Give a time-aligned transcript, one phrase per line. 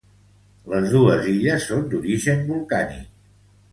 [0.71, 3.13] Les dos illes són d'origen volcànic.